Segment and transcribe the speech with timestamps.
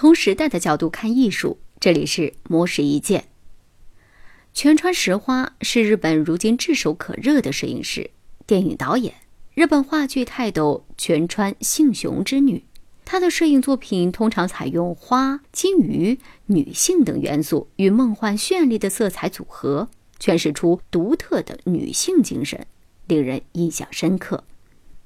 [0.00, 3.24] 从时代的角度看艺术，这里是魔石一见。
[4.54, 8.12] 全川石花是日本如今炙手可热的摄影师、
[8.46, 9.12] 电影导演，
[9.54, 12.62] 日本话剧泰斗全川幸雄之女。
[13.04, 19.88] 她的摄影作品通常采用花、金鱼、女性等元素与梦幻绚丽的色彩组合，
[20.20, 22.64] 诠释出独特的女性精神，
[23.08, 24.44] 令人印象深刻。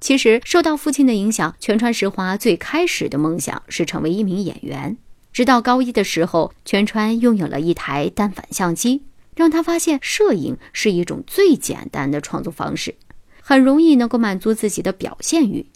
[0.02, 4.96] 其实，受到父亲的影响，全川石华最开始的梦想是成为一名演员。
[5.32, 9.04] 直到高一的时候，全川拥有了一台单反相机，
[9.36, 12.96] 让他发现摄影是一种最简单的创作方式，
[13.40, 15.66] 很容易能够满足自己的表现欲。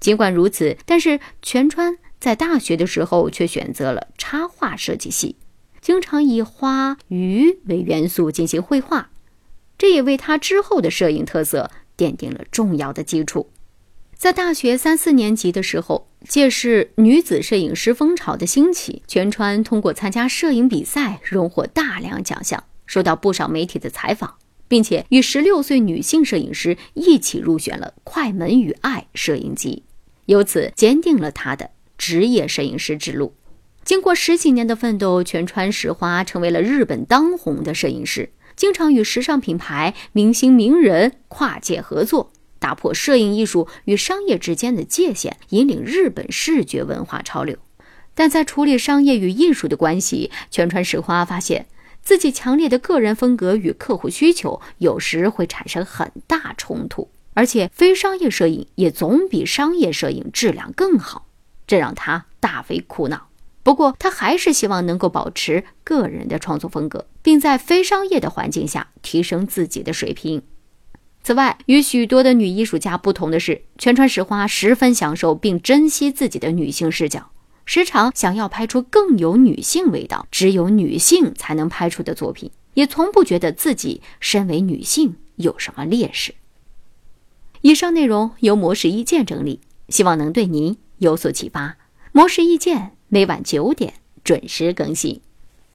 [0.00, 5.36] 尽管如此，但是全川在大学的时候却选择了插画设计系，
[5.82, 9.10] 经常以花、鱼为元素进行绘画，
[9.76, 13.50] 这也为他之后的摄影特色奠定了重要的基础。
[14.18, 24.36] 在大学三四年级的时候，借势女子摄影师风潮的兴起，全川通过参加摄影比赛，荣获大量奖项，受到不少媒体的采访，
[24.66, 29.82] 并且与十六岁女性摄影师一起入选了《快门与爱》摄影集，
[30.24, 33.34] 由此坚定了他的职业摄影师之路。
[33.84, 42.32] 经过十几年的奋斗，全川石花成为了日本当红的摄影师，经常与时尚品牌、明星名人跨界合作。
[42.66, 47.56] 打破摄影艺术与商业之间的界限，引领日本视觉文化潮流。
[48.12, 51.66] 但在处理商业与艺术的关系，全川石花发现
[52.02, 61.28] 自己强烈的个人风格与客户需求有时会产生很大冲突，而且非商业摄影也总比商业摄影质量更好，
[61.68, 63.28] 这让他大为苦恼。
[63.62, 70.42] 不过，他还是希望能够保持个人的创作风格，并在非商业的环境下提升自己的水平。
[71.26, 77.32] 此外，与许多的女艺术家不同的是，全川石花十分享受并珍惜自己的女性视角，
[77.64, 86.32] 时常想要拍出更有女性味道、只有女性才能拍出的作品，也从不觉得自己身为女性有什么劣势。
[87.62, 91.76] 以上内容由模式意见整理，希望能对您有所启发。
[92.12, 95.20] 模式意见每晚九点准时更新。